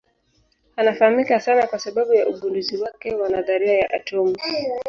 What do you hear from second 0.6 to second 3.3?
Anafahamika sana kwa sababu ya ugunduzi wake wa